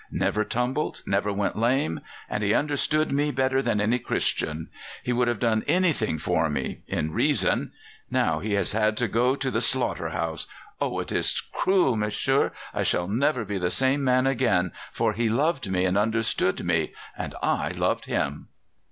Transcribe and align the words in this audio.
Never 0.09 0.43
tumbled, 0.43 1.03
never 1.05 1.31
went 1.31 1.55
lame. 1.55 1.99
And 2.27 2.41
he 2.43 2.55
understood 2.55 3.11
me 3.11 3.29
better 3.29 3.61
than 3.61 3.79
any 3.79 3.99
Christian. 3.99 4.69
He 5.03 5.13
would 5.13 5.27
have 5.27 5.37
done 5.37 5.63
anything 5.67 6.17
for 6.17 6.49
me 6.49 6.81
in 6.87 7.13
reason! 7.13 7.71
Now 8.09 8.39
he 8.39 8.53
has 8.53 8.71
had 8.71 8.97
to 8.97 9.07
go 9.07 9.35
to 9.35 9.51
the 9.51 9.61
slaughter 9.61 10.09
house. 10.09 10.47
Oh, 10.79 10.97
it 11.01 11.11
is 11.11 11.39
cruel, 11.39 11.95
m'sieur! 11.95 12.49
I 12.73 12.81
shall 12.81 13.07
never 13.07 13.45
be 13.45 13.59
the 13.59 13.69
same 13.69 14.03
man 14.03 14.25
again, 14.25 14.71
for 14.91 15.13
he 15.13 15.29
loved 15.29 15.69
me 15.69 15.85
and 15.85 15.95
understood 15.95 16.65
me 16.65 16.93
and 17.15 17.35
I 17.43 17.69
loved 17.69 18.05
him." 18.05 18.47